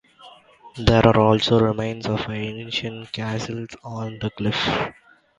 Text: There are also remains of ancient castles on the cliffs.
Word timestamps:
There 0.79 1.07
are 1.07 1.19
also 1.19 1.59
remains 1.59 2.07
of 2.07 2.27
ancient 2.27 3.11
castles 3.11 3.69
on 3.83 4.17
the 4.17 4.31
cliffs. 4.31 4.67